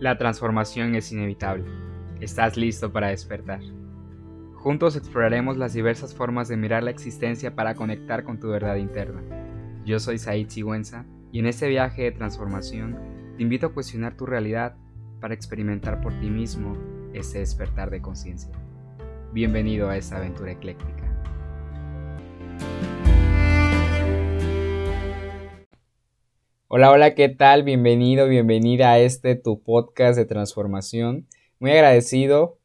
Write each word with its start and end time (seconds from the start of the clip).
La 0.00 0.16
transformación 0.16 0.94
es 0.94 1.12
inevitable. 1.12 1.66
Estás 2.22 2.56
listo 2.56 2.90
para 2.90 3.08
despertar. 3.08 3.60
Juntos 4.54 4.96
exploraremos 4.96 5.58
las 5.58 5.74
diversas 5.74 6.14
formas 6.14 6.48
de 6.48 6.56
mirar 6.56 6.82
la 6.82 6.90
existencia 6.90 7.54
para 7.54 7.74
conectar 7.74 8.24
con 8.24 8.40
tu 8.40 8.48
verdad 8.48 8.76
interna. 8.76 9.20
Yo 9.84 10.00
soy 10.00 10.16
Said 10.16 10.48
Sigüenza 10.48 11.04
y 11.32 11.40
en 11.40 11.44
este 11.44 11.68
viaje 11.68 12.04
de 12.04 12.12
transformación 12.12 12.98
te 13.36 13.42
invito 13.42 13.66
a 13.66 13.74
cuestionar 13.74 14.16
tu 14.16 14.24
realidad 14.24 14.74
para 15.20 15.34
experimentar 15.34 16.00
por 16.00 16.18
ti 16.18 16.30
mismo 16.30 16.78
ese 17.12 17.40
despertar 17.40 17.90
de 17.90 18.00
conciencia. 18.00 18.52
Bienvenido 19.34 19.90
a 19.90 19.98
esta 19.98 20.16
aventura 20.16 20.52
ecléctica. 20.52 21.09
Hola, 26.72 26.92
hola, 26.92 27.16
¿qué 27.16 27.28
tal? 27.28 27.64
Bienvenido, 27.64 28.28
bienvenida 28.28 28.92
a 28.92 29.00
este 29.00 29.34
tu 29.34 29.60
podcast 29.60 30.16
de 30.16 30.24
transformación. 30.24 31.26
Muy 31.58 31.72
agradecido 31.72 32.58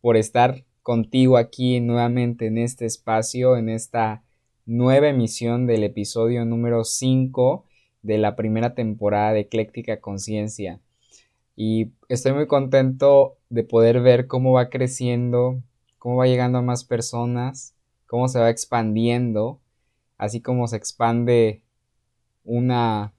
por 0.00 0.16
estar 0.16 0.64
contigo 0.82 1.36
aquí 1.36 1.78
nuevamente 1.78 2.48
en 2.48 2.58
este 2.58 2.86
espacio, 2.86 3.56
en 3.56 3.68
esta 3.68 4.24
nueva 4.66 5.10
emisión 5.10 5.68
del 5.68 5.84
episodio 5.84 6.44
número 6.44 6.82
5 6.82 7.64
de 8.02 8.18
la 8.18 8.34
primera 8.34 8.74
temporada 8.74 9.32
de 9.32 9.42
Ecléctica 9.42 10.00
Conciencia. 10.00 10.80
Y 11.54 11.92
estoy 12.08 12.32
muy 12.32 12.48
contento 12.48 13.36
de 13.48 13.62
poder 13.62 14.00
ver 14.00 14.26
cómo 14.26 14.54
va 14.54 14.70
creciendo, 14.70 15.62
cómo 16.00 16.16
va 16.16 16.26
llegando 16.26 16.58
a 16.58 16.62
más 16.62 16.82
personas, 16.82 17.76
cómo 18.08 18.26
se 18.26 18.40
va 18.40 18.50
expandiendo, 18.50 19.60
así 20.18 20.40
como 20.40 20.66
se 20.66 20.78
expande 20.78 21.62
una 22.42 23.12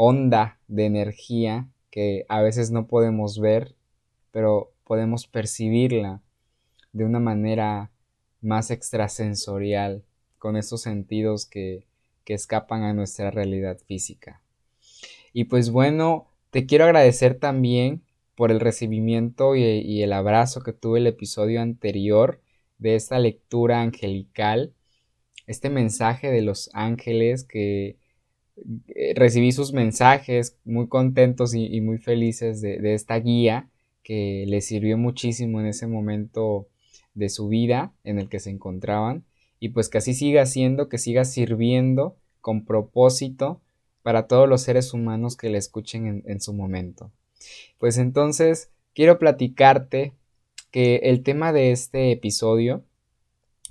onda 0.00 0.60
de 0.68 0.86
energía 0.86 1.68
que 1.90 2.24
a 2.28 2.40
veces 2.40 2.70
no 2.70 2.86
podemos 2.86 3.40
ver, 3.40 3.74
pero 4.30 4.72
podemos 4.84 5.26
percibirla 5.26 6.22
de 6.92 7.04
una 7.04 7.18
manera 7.18 7.90
más 8.40 8.70
extrasensorial, 8.70 10.04
con 10.38 10.56
esos 10.56 10.82
sentidos 10.82 11.46
que, 11.46 11.84
que 12.24 12.34
escapan 12.34 12.84
a 12.84 12.94
nuestra 12.94 13.32
realidad 13.32 13.78
física. 13.86 14.40
Y 15.32 15.44
pues 15.44 15.70
bueno, 15.70 16.28
te 16.50 16.64
quiero 16.64 16.84
agradecer 16.84 17.34
también 17.34 18.04
por 18.36 18.52
el 18.52 18.60
recibimiento 18.60 19.56
y, 19.56 20.00
el 20.00 20.12
abrazo 20.12 20.60
que 20.60 20.72
tuve 20.72 21.00
el 21.00 21.08
episodio 21.08 21.60
anterior 21.60 22.40
de 22.78 22.94
esta 22.94 23.18
lectura 23.18 23.80
angelical, 23.80 24.74
este 25.48 25.70
mensaje 25.70 26.30
de 26.30 26.42
los 26.42 26.70
ángeles 26.72 27.42
que 27.42 27.96
recibí 29.14 29.52
sus 29.52 29.72
mensajes 29.72 30.56
muy 30.64 30.88
contentos 30.88 31.54
y, 31.54 31.80
muy 31.80 31.98
felices 31.98 32.60
de, 32.60 32.94
esta 32.94 33.16
guía 33.16 33.68
que 34.02 34.44
les 34.46 34.66
sirvió 34.66 34.96
muchísimo 34.98 35.60
en 35.60 35.66
ese 35.66 35.86
momento 35.86 36.66
de 37.14 37.28
su 37.28 37.48
vida 37.48 37.92
en 38.04 38.18
el 38.18 38.28
que 38.28 38.40
se 38.40 38.50
encontraban 38.50 39.24
y 39.60 39.70
pues 39.70 39.88
que 39.88 39.98
así 39.98 40.14
siga 40.14 40.46
siendo, 40.46 40.88
que 40.88 40.98
siga 40.98 41.24
sirviendo 41.24 42.16
con 42.40 42.64
propósito 42.64 43.60
para 44.02 44.26
todos 44.26 44.48
los 44.48 44.62
seres 44.62 44.94
humanos 44.94 45.36
que 45.36 45.50
le 45.50 45.58
escuchen 45.58 46.22
en, 46.24 46.40
su 46.40 46.52
momento. 46.52 47.10
Pues 47.78 47.98
entonces 47.98 48.70
quiero 48.94 49.18
platicarte 49.18 50.12
que 50.70 50.96
el 51.04 51.22
tema 51.22 51.52
de 51.52 51.72
este 51.72 52.12
episodio, 52.12 52.84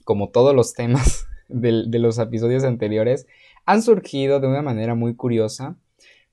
como 0.03 0.29
todos 0.29 0.53
los 0.53 0.73
temas 0.73 1.25
de 1.47 1.99
los 1.99 2.19
episodios 2.19 2.63
anteriores, 2.63 3.25
han 3.67 3.83
surgido 3.83 4.39
de 4.39 4.47
una 4.47 4.63
manera 4.63 4.95
muy 4.95 5.15
curiosa 5.15 5.75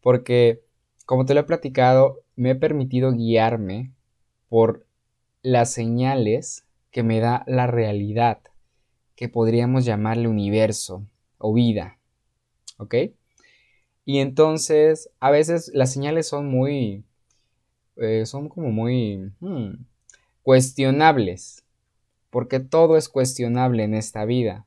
porque, 0.00 0.62
como 1.04 1.26
te 1.26 1.34
lo 1.34 1.40
he 1.40 1.44
platicado, 1.44 2.22
me 2.36 2.50
he 2.50 2.54
permitido 2.54 3.12
guiarme 3.12 3.92
por 4.48 4.86
las 5.42 5.72
señales 5.72 6.64
que 6.92 7.02
me 7.02 7.18
da 7.18 7.42
la 7.48 7.66
realidad, 7.66 8.38
que 9.16 9.28
podríamos 9.28 9.84
llamarle 9.84 10.28
universo 10.28 11.04
o 11.38 11.52
vida. 11.52 11.98
¿Ok? 12.78 12.94
Y 14.04 14.18
entonces, 14.18 15.10
a 15.18 15.32
veces 15.32 15.72
las 15.74 15.92
señales 15.92 16.28
son 16.28 16.46
muy... 16.46 17.04
Eh, 17.96 18.26
son 18.26 18.48
como 18.48 18.70
muy... 18.70 19.32
Hmm, 19.40 19.84
cuestionables, 20.42 21.64
porque 22.30 22.60
todo 22.60 22.96
es 22.96 23.08
cuestionable 23.08 23.82
en 23.82 23.94
esta 23.94 24.24
vida. 24.24 24.66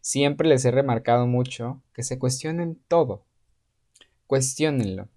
Siempre 0.00 0.48
les 0.48 0.64
he 0.64 0.70
remarcado 0.70 1.26
mucho 1.26 1.82
que 1.92 2.02
se 2.02 2.18
cuestionen 2.18 2.80
todo. 2.88 3.24
Cuestiónenlo. 4.26 5.08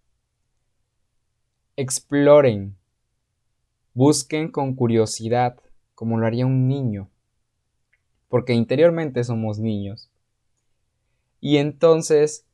Exploren. 1.75 2.75
Busquen 3.93 4.51
con 4.51 4.75
curiosidad, 4.75 5.57
como 5.95 6.17
lo 6.17 6.25
haría 6.25 6.45
un 6.45 6.67
niño. 6.67 7.09
Porque 8.29 8.53
interiormente 8.53 9.23
somos 9.23 9.59
niños. 9.59 10.09
Y 11.41 11.57
entonces, 11.57 12.45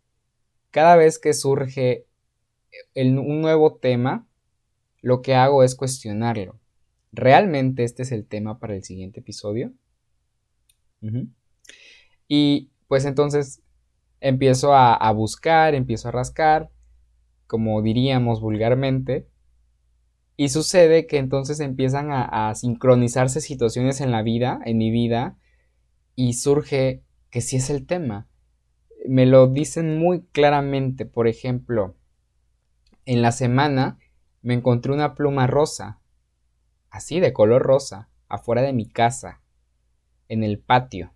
cada 0.72 0.96
vez 0.96 1.20
que 1.20 1.34
surge 1.34 2.06
un 2.96 3.42
nuevo 3.42 3.76
tema, 3.76 4.28
lo 5.02 5.22
que 5.22 5.36
hago 5.36 5.64
es 5.64 5.76
cuestionarlo. 5.76 6.60
¿Realmente 7.12 7.84
este 7.84 8.04
es 8.04 8.12
el 8.12 8.26
tema 8.26 8.60
para 8.60 8.76
el 8.76 8.84
siguiente 8.84 9.20
episodio? 9.20 9.72
Y 12.28 12.72
pues 12.88 13.06
entonces 13.06 13.62
empiezo 14.20 14.74
a, 14.74 15.12
buscar, 15.12 15.76
empiezo 15.76 16.10
a 16.10 16.12
rascar, 16.12 16.72
como 17.46 17.82
diríamos 17.82 18.42
vulgarmente, 18.42 19.28
y 20.36 20.50
sucede 20.50 21.08
que 21.08 21.18
entonces 21.18 21.60
empiezan 21.60 22.12
a, 22.12 22.50
a, 22.50 22.56
sincronizarse 22.56 23.42
situaciones 23.42 24.02
en 24.02 24.12
la 24.12 24.22
vida, 24.22 24.60
en 24.66 24.78
mi 24.78 24.92
vida, 24.92 25.38
y 26.16 26.34
surge 26.34 27.04
que 27.30 27.42
sí 27.42 27.58
es 27.58 27.70
el 27.70 27.86
tema. 27.86 28.28
Me 29.08 29.26
lo 29.26 29.48
dicen 29.48 29.98
muy 29.98 30.24
claramente, 30.32 31.06
por 31.06 31.28
ejemplo, 31.28 31.96
en 33.06 33.22
la 33.22 33.32
semana 33.32 33.98
me 34.42 34.54
encontré 34.54 34.92
una 34.92 35.16
pluma 35.16 35.48
rosa, 35.48 36.00
así 36.90 37.20
de 37.20 37.34
color 37.34 37.64
rosa, 37.64 38.10
afuera 38.28 38.62
de 38.62 38.74
mi 38.74 38.88
casa, 38.88 39.42
en 40.28 40.44
el 40.44 40.60
patio. 40.60 41.14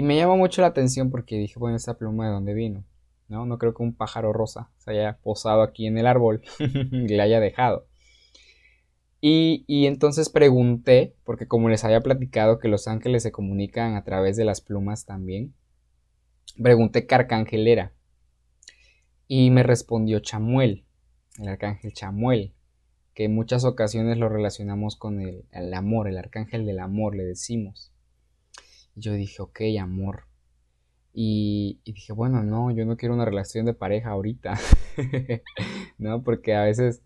Y 0.00 0.02
me 0.02 0.16
llamó 0.16 0.38
mucho 0.38 0.62
la 0.62 0.68
atención 0.68 1.10
porque 1.10 1.36
dije, 1.36 1.58
bueno, 1.58 1.76
esta 1.76 1.98
pluma 1.98 2.24
de 2.24 2.32
dónde 2.32 2.54
vino. 2.54 2.86
¿No? 3.28 3.44
No 3.44 3.58
creo 3.58 3.74
que 3.74 3.82
un 3.82 3.94
pájaro 3.94 4.32
rosa 4.32 4.70
se 4.78 4.92
haya 4.92 5.18
posado 5.18 5.60
aquí 5.60 5.86
en 5.86 5.98
el 5.98 6.06
árbol 6.06 6.40
y 6.58 7.06
le 7.06 7.20
haya 7.20 7.38
dejado. 7.38 7.86
Y, 9.20 9.66
y, 9.66 9.84
entonces 9.84 10.30
pregunté, 10.30 11.16
porque 11.22 11.46
como 11.46 11.68
les 11.68 11.84
había 11.84 12.00
platicado 12.00 12.58
que 12.58 12.68
los 12.68 12.88
ángeles 12.88 13.22
se 13.24 13.30
comunican 13.30 13.94
a 13.94 14.02
través 14.02 14.38
de 14.38 14.46
las 14.46 14.62
plumas 14.62 15.04
también, 15.04 15.52
pregunté 16.62 17.06
qué 17.06 17.16
arcángel 17.16 17.68
era. 17.68 17.92
Y 19.28 19.50
me 19.50 19.62
respondió 19.64 20.20
Chamuel, 20.20 20.86
el 21.38 21.48
arcángel 21.48 21.92
Chamuel, 21.92 22.54
que 23.12 23.24
en 23.24 23.34
muchas 23.34 23.66
ocasiones 23.66 24.16
lo 24.16 24.30
relacionamos 24.30 24.96
con 24.96 25.20
el, 25.20 25.44
el 25.52 25.74
amor, 25.74 26.08
el 26.08 26.16
arcángel 26.16 26.64
del 26.64 26.78
amor, 26.78 27.14
le 27.14 27.24
decimos 27.24 27.89
yo 28.94 29.12
dije, 29.12 29.42
ok, 29.42 29.60
amor. 29.80 30.24
Y, 31.12 31.80
dije, 31.84 32.12
bueno, 32.12 32.42
no, 32.42 32.70
yo 32.70 32.84
no 32.84 32.96
quiero 32.96 33.14
una 33.14 33.24
relación 33.24 33.66
de 33.66 33.74
pareja 33.74 34.10
ahorita, 34.10 34.58
¿no? 35.98 36.22
Porque 36.22 36.54
a 36.54 36.62
veces, 36.62 37.02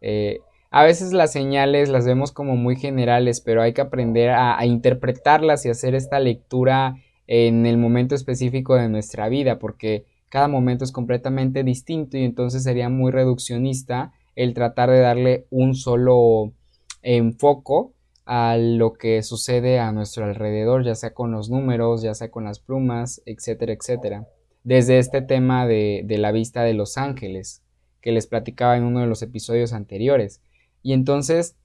eh, 0.00 0.40
a 0.70 0.84
veces 0.84 1.12
las 1.12 1.32
señales 1.32 1.88
las 1.88 2.06
vemos 2.06 2.30
como 2.32 2.56
muy 2.56 2.76
generales, 2.76 3.40
pero 3.40 3.62
hay 3.62 3.72
que 3.72 3.80
aprender 3.80 4.30
a, 4.30 4.58
a 4.58 4.66
interpretarlas 4.66 5.66
y 5.66 5.70
hacer 5.70 5.94
esta 5.94 6.20
lectura 6.20 6.96
en 7.26 7.66
el 7.66 7.76
momento 7.76 8.14
específico 8.14 8.76
de 8.76 8.88
nuestra 8.88 9.28
vida, 9.28 9.58
porque 9.58 10.04
cada 10.28 10.48
momento 10.48 10.84
es 10.84 10.92
completamente 10.92 11.64
distinto 11.64 12.16
y 12.16 12.24
entonces 12.24 12.62
sería 12.62 12.88
muy 12.88 13.10
reduccionista 13.10 14.12
el 14.36 14.54
tratar 14.54 14.90
de 14.90 15.00
darle 15.00 15.46
un 15.50 15.74
solo 15.74 16.52
enfoque 17.02 17.92
a 18.32 18.56
lo 18.56 18.92
que 18.92 19.24
sucede 19.24 19.80
a 19.80 19.90
nuestro 19.90 20.24
alrededor, 20.24 20.84
ya 20.84 20.94
sea 20.94 21.12
con 21.12 21.32
los 21.32 21.50
números, 21.50 22.00
ya 22.00 22.14
sea 22.14 22.30
con 22.30 22.44
las 22.44 22.60
plumas, 22.60 23.20
etcétera, 23.26 23.72
etcétera. 23.72 24.28
Desde 24.62 25.00
este 25.00 25.20
tema 25.20 25.66
de, 25.66 26.04
la 26.06 26.30
vista 26.30 26.62
de 26.62 26.72
los 26.72 26.96
ángeles, 26.96 27.64
que 28.00 28.12
les 28.12 28.28
platicaba 28.28 28.76
en 28.76 28.84
uno 28.84 29.00
de 29.00 29.08
los 29.08 29.22
episodios 29.22 29.72
anteriores. 29.72 30.40
Y 30.80 30.92
entonces 30.92 31.56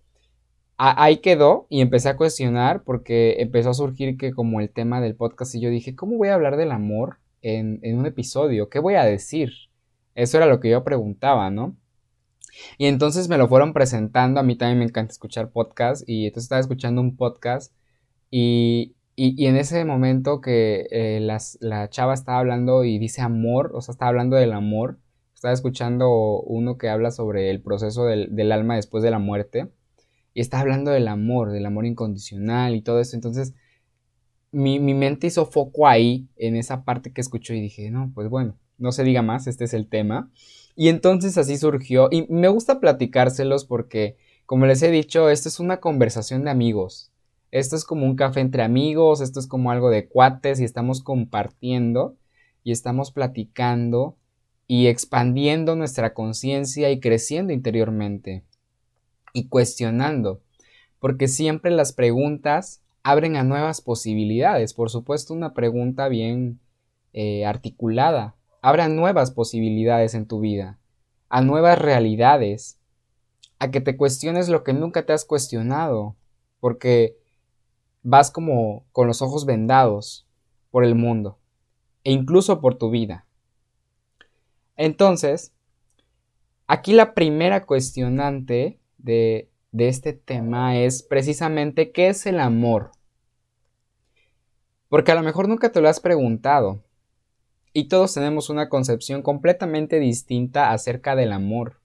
ahí 0.75 1.17
quedó 1.17 1.67
y 1.69 1.81
empecé 1.81 2.09
a 2.09 2.17
cuestionar 2.17 2.81
porque 2.81 3.35
empezó 3.41 3.69
a 3.69 3.75
surgir 3.75 4.17
que 4.17 4.31
como 4.31 4.59
el 4.59 4.71
tema 4.71 5.01
del 5.01 5.13
podcast 5.13 5.53
y 5.53 5.61
yo 5.61 5.69
dije, 5.69 5.95
¿cómo 5.95 6.17
voy 6.17 6.29
a 6.29 6.33
hablar 6.33 6.57
del 6.57 6.71
amor 6.71 7.19
en, 7.43 7.79
en 7.83 7.95
un 7.99 8.07
episodio? 8.07 8.69
¿Qué 8.69 8.79
voy 8.79 8.95
a 8.95 9.03
decir? 9.03 9.51
Eso 10.15 10.37
era 10.37 10.47
lo 10.47 10.59
que 10.59 10.71
yo 10.71 10.83
preguntaba, 10.83 11.51
¿no? 11.51 11.75
Y 12.77 12.85
entonces 12.85 13.29
me 13.29 13.37
lo 13.37 13.47
fueron 13.47 13.73
presentando, 13.73 14.39
a 14.39 14.43
mí 14.43 14.55
también 14.55 14.79
me 14.79 14.85
encanta 14.85 15.11
escuchar 15.11 15.51
podcasts 15.51 16.03
y 16.07 16.25
entonces 16.25 16.45
estaba 16.45 16.61
escuchando 16.61 17.01
un 17.01 17.15
podcast 17.15 17.73
y, 18.31 18.95
y, 19.15 19.45
en 19.45 19.57
ese 19.57 19.85
momento 19.85 20.41
que 20.41 20.87
eh, 20.91 21.19
la 21.21 21.89
chava 21.89 22.13
estaba 22.13 22.39
hablando 22.39 22.83
y 22.83 22.97
dice 22.99 23.21
amor, 23.21 23.71
o 23.73 23.81
sea, 23.81 23.93
estaba 23.93 24.09
hablando 24.09 24.35
del 24.35 24.53
amor, 24.53 24.99
Estaba 25.35 25.53
escuchando 25.53 26.41
uno 26.41 26.77
que 26.77 26.89
habla 26.89 27.11
sobre 27.11 27.51
el 27.51 27.61
proceso 27.61 28.05
del, 28.05 28.51
alma 28.51 28.77
después 28.77 29.03
de 29.03 29.11
la 29.11 29.19
muerte. 29.19 29.69
Y 30.33 30.41
está 30.41 30.59
hablando 30.59 30.91
del 30.91 31.07
amor, 31.07 31.51
del 31.51 31.65
amor 31.65 31.85
incondicional 31.85 32.73
y 32.73 32.81
todo 32.81 32.99
eso. 33.01 33.15
Entonces, 33.15 33.53
mi, 34.51 34.79
mi, 34.79 34.93
mente 34.93 35.27
hizo 35.27 35.45
foco 35.45 35.87
ahí, 35.87 36.27
en 36.37 36.55
esa 36.55 36.85
parte 36.85 37.11
que 37.11 37.21
escuchó 37.21 37.53
y 37.53 37.61
dije, 37.61 37.91
no, 37.91 38.11
pues 38.15 38.29
bueno, 38.29 38.57
no 38.77 38.91
se 38.91 39.03
diga 39.03 39.21
más, 39.21 39.45
este 39.45 39.65
es 39.65 39.73
el 39.73 39.87
tema. 39.87 40.31
Y 40.75 40.89
entonces 40.89 41.37
así 41.37 41.57
surgió. 41.57 42.09
Y 42.11 42.27
me 42.27 42.49
gusta 42.49 42.79
platicárselos 42.79 43.65
porque, 43.65 44.17
como 44.45 44.65
les 44.65 44.81
he 44.81 44.91
dicho, 44.91 45.29
esto 45.29 45.49
es 45.49 45.59
una 45.59 45.79
conversación 45.79 46.43
de 46.43 46.51
amigos. 46.51 47.11
Esto 47.51 47.75
es 47.75 47.85
como 47.85 48.05
un 48.05 48.15
café 48.15 48.41
entre 48.41 48.63
amigos, 48.63 49.21
esto 49.21 49.39
es 49.39 49.47
como 49.47 49.71
algo 49.71 49.89
de 49.89 50.07
cuates 50.07 50.59
y 50.59 50.65
estamos 50.65 51.01
compartiendo 51.01 52.17
y 52.63 52.71
estamos 52.71 53.11
platicando 53.11 54.17
y 54.67 54.87
expandiendo 54.87 55.75
nuestra 55.75 56.13
conciencia 56.13 56.91
y 56.91 56.99
creciendo 56.99 57.53
interiormente 57.53 58.43
y 59.31 59.47
cuestionando, 59.47 60.41
porque 60.99 61.27
siempre 61.27 61.71
las 61.71 61.93
preguntas 61.93 62.81
abren 63.03 63.35
a 63.35 63.43
nuevas 63.43 63.81
posibilidades. 63.81 64.73
Por 64.73 64.89
supuesto, 64.89 65.33
una 65.33 65.53
pregunta 65.53 66.07
bien 66.07 66.59
eh, 67.13 67.45
articulada 67.45 68.34
abre 68.65 68.89
nuevas 68.89 69.29
posibilidades 69.29 70.15
en 70.15 70.25
tu 70.25 70.39
vida, 70.39 70.79
a 71.29 71.43
nuevas 71.43 71.77
realidades, 71.77 72.79
a 73.59 73.69
que 73.69 73.79
te 73.79 73.95
cuestiones 73.95 74.49
lo 74.49 74.63
que 74.63 74.73
nunca 74.73 75.05
te 75.05 75.13
has 75.13 75.23
cuestionado, 75.23 76.15
porque 76.59 77.15
vas 78.01 78.31
como 78.31 78.83
con 78.91 79.05
los 79.05 79.21
ojos 79.21 79.45
vendados 79.45 80.25
por 80.71 80.83
el 80.83 80.95
mundo 80.95 81.37
e 82.03 82.11
incluso 82.11 82.59
por 82.59 82.73
tu 82.79 82.89
vida. 82.89 83.27
Entonces, 84.77 85.53
aquí 86.65 86.93
la 86.93 87.13
primera 87.13 87.67
cuestionante 87.67 88.79
de, 88.97 89.47
de 89.73 89.89
este 89.89 90.13
tema 90.13 90.75
es 90.75 91.03
precisamente 91.03 91.91
qué 91.91 92.07
es 92.07 92.25
el 92.25 92.39
amor. 92.39 92.93
Porque 94.89 95.11
a 95.11 95.15
lo 95.15 95.21
mejor 95.21 95.47
nunca 95.47 95.71
te 95.71 95.81
lo 95.81 95.87
has 95.87 95.99
preguntado. 95.99 96.84
Y 97.77 97.89
todos 97.89 98.13
tenemos 98.13 98.49
una 98.49 98.69
concepción 98.69 99.21
completamente 99.21 99.99
distinta 99.99 100.71
acerca 100.71 101.13
del 101.17 101.33
amor. 101.33 101.81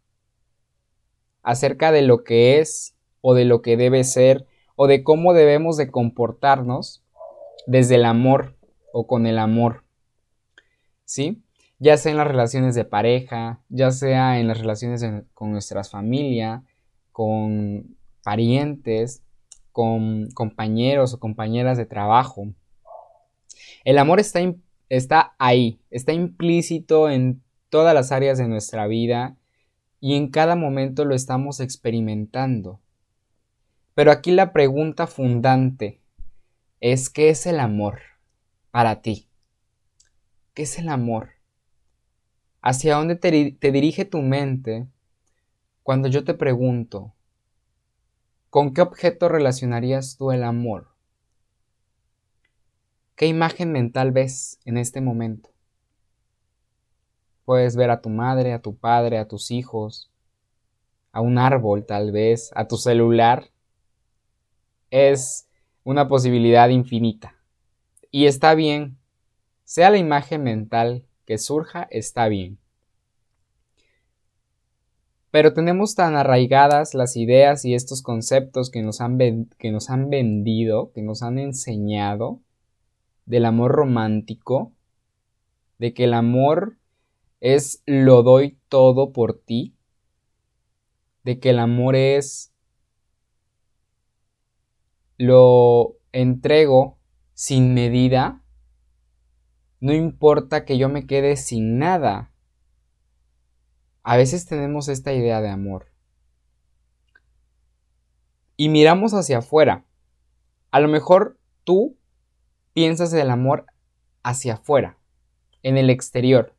Acerca 1.43 1.91
de 1.91 2.03
lo 2.03 2.23
que 2.23 2.61
es 2.61 2.95
o 3.21 3.35
de 3.35 3.45
lo 3.45 3.61
que 3.61 3.77
debe 3.77 4.05
ser 4.05 4.47
o 4.77 4.87
de 4.87 5.03
cómo 5.03 5.33
debemos 5.33 5.77
de 5.77 5.91
comportarnos 5.91 7.03
desde 7.67 7.97
el 7.97 8.05
amor 8.05 8.55
o 8.93 9.09
con 9.09 9.27
el 9.27 9.37
amor. 9.37 9.83
¿Sí? 11.07 11.43
Ya 11.81 11.97
sea 11.97 12.13
en 12.13 12.19
las 12.19 12.29
relaciones 12.29 12.77
de 12.77 12.85
pareja, 12.85 13.61
ya 13.69 13.91
sea 13.91 14.39
en 14.39 14.47
las 14.47 14.61
relaciones 14.61 15.05
con 15.35 15.51
nuestras 15.51 15.91
familias, 15.91 16.63
con 17.11 17.97
parientes, 18.23 19.25
con 19.73 20.31
compañeros 20.35 21.15
o 21.15 21.19
compañeras 21.19 21.77
de 21.77 21.87
trabajo. 21.87 22.47
El 23.83 23.99
amor 23.99 24.21
está, 24.21 24.39
está 24.91 25.35
ahí, 25.39 25.81
está 25.91 26.13
implícito 26.13 27.09
en 27.09 27.43
todas 27.71 27.95
las 27.95 28.13
áreas 28.13 28.37
de 28.37 28.49
nuestra 28.49 28.87
vida 28.87 29.37
y 30.01 30.17
en 30.17 30.29
cada 30.29 30.57
momento 30.57 31.07
lo 31.07 31.15
estamos 31.15 31.61
experimentando. 31.61 32.81
Pero 33.95 34.11
aquí 34.11 34.33
la 34.33 34.53
pregunta 34.53 35.07
fundante 35.07 36.03
es 36.81 37.09
¿qué 37.09 37.31
es 37.31 37.47
el 37.47 37.61
amor 37.61 38.01
para 38.71 39.01
ti? 39.01 39.29
¿Qué 40.53 40.63
es 40.63 40.79
el 40.79 40.89
amor? 40.89 41.31
¿Hacia 42.61 42.97
dónde 42.97 43.17
te, 43.17 43.53
te 43.53 43.73
dirige 43.73 44.05
tu 44.05 44.21
mente 44.21 44.87
cuando 45.83 46.09
yo 46.09 46.25
te 46.25 46.35
pregunto 46.35 47.15
¿con 48.51 48.75
qué 48.75 48.83
objeto 48.83 49.29
relacionarías 49.29 50.17
tú 50.17 50.33
el 50.33 50.43
amor? 50.43 50.90
¿Qué 53.21 53.27
imagen 53.27 53.71
mental 53.71 54.13
ves 54.13 54.59
en 54.65 54.79
este 54.79 55.03
momento? 55.03 55.51
Puedes 57.45 57.77
ver 57.77 57.91
a 57.91 58.01
tu 58.01 58.09
madre, 58.09 58.55
a 58.55 58.63
tu 58.63 58.75
padre, 58.77 59.19
a 59.19 59.29
tus 59.29 59.51
hijos, 59.51 60.11
a 61.13 61.21
un 61.21 61.37
árbol 61.37 61.85
tal 61.85 62.13
vez, 62.13 62.51
a 62.55 62.67
tu 62.67 62.79
celular, 62.79 63.51
es 64.89 65.47
una 65.85 66.09
posibilidad 66.09 66.71
infinita. 66.71 67.37
Y 68.11 68.25
está 68.25 68.55
bien, 68.55 68.97
sea 69.65 69.91
la 69.91 69.99
imagen 69.99 70.43
mental 70.43 71.05
que 71.27 71.37
surja, 71.37 71.89
está 71.91 72.27
bien. 72.29 72.57
Pero 75.31 75.53
tenemos 75.53 75.95
tan 75.95 76.17
arraigadas 76.17 76.95
las 76.95 77.19
ideas 77.19 77.67
y 77.67 77.75
estos 77.75 78.01
conceptos 78.01 78.71
que 78.71 78.81
nos 78.81 79.03
han, 79.03 79.19
que 79.59 79.73
nos 79.73 79.91
han 79.91 80.09
vendido, 80.09 80.91
que 80.95 81.03
nos 81.03 81.23
han 81.23 81.39
enseñado 81.39 82.41
del 83.31 83.45
amor 83.45 83.71
romántico, 83.71 84.73
de 85.79 85.95
que 85.95 86.03
el 86.03 86.15
amor 86.15 86.79
es 87.39 87.81
lo 87.87 88.25
doy 88.25 88.59
todo 88.69 89.13
por 89.13 89.39
ti, 89.39 89.77
de 91.23 91.39
que 91.39 91.51
el 91.51 91.61
amor 91.61 91.95
es 91.95 92.53
lo 95.17 95.97
entrego 96.11 96.99
sin 97.33 97.73
medida, 97.73 98.43
no 99.79 99.93
importa 99.93 100.65
que 100.65 100.77
yo 100.77 100.89
me 100.89 101.07
quede 101.07 101.37
sin 101.37 101.79
nada. 101.79 102.33
A 104.03 104.17
veces 104.17 104.45
tenemos 104.45 104.89
esta 104.89 105.13
idea 105.13 105.41
de 105.41 105.51
amor. 105.51 105.93
Y 108.57 108.71
miramos 108.71 109.15
hacia 109.15 109.39
afuera. 109.39 109.87
A 110.73 110.81
lo 110.81 110.89
mejor 110.89 111.39
tú 111.63 112.00
piensas 112.73 113.13
el 113.13 113.31
amor 113.31 113.67
hacia 114.23 114.55
afuera, 114.55 114.99
en 115.63 115.77
el 115.77 115.91
exterior. 115.91 116.55